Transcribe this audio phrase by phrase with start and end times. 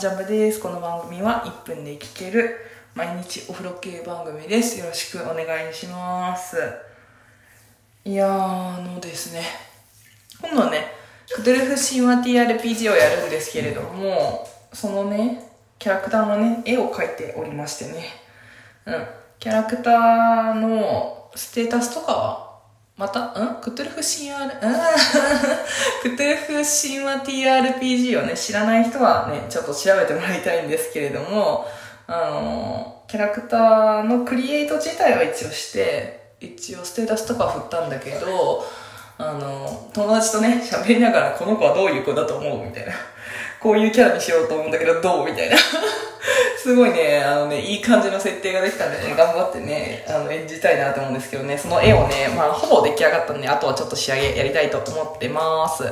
[0.00, 0.60] ジャンプです。
[0.60, 2.56] この番組は1分で聴ける
[2.94, 4.80] 毎日お風呂系番組です。
[4.80, 6.56] よろしくお願いします。
[8.06, 9.42] いやー、あのですね、
[10.40, 10.86] 今度はね、
[11.30, 18.06] クトゥルフ神話 TRPG をやるんですけれども、そのね、キャラクターのね、絵を描いておりましてね、
[18.86, 19.06] うん、
[19.38, 22.49] キャラクターのステータスとかは、
[23.00, 23.56] また、ん？
[23.62, 24.50] クトゥルフ神話、うん？
[26.02, 31.66] クトゥルフ神話 TRPG をね、知らない人はね、ちょっと調べてもらいたいんですけれども、
[32.06, 38.66] あの、キャラクターのクリエイト自体は一応して、一応ステータスとか振ったんだけど、
[39.16, 42.92] あの、友達とね、喋りながら、この子はどういう子だと思うみたいな。
[43.60, 45.56] こういうキャラにしようと思うんだけど、どうみたいな。
[46.62, 55.84] すごいね、あのね、いい感じの設定ができたんでね、頑張ってね、あの、演じたいなと思うんですけどね、その絵をね、まあ、ほぼ出来上がったんで、あとはちょっと仕上げやりたいと思ってます。